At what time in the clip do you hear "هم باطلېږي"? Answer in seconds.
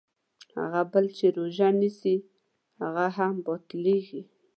3.17-4.21